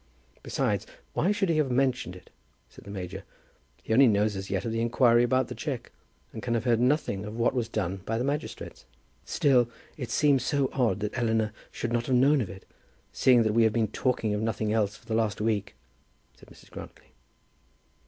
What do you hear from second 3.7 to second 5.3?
"He only knows as yet of the inquiry